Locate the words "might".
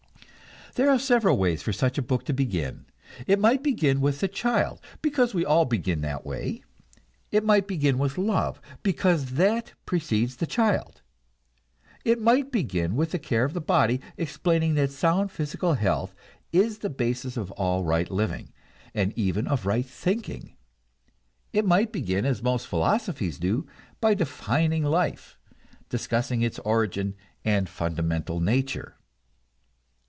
3.39-3.61, 7.43-7.67, 12.21-12.53, 21.65-21.91